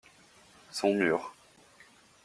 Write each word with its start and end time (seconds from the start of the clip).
Son 0.71 0.95
mur. 0.95 1.31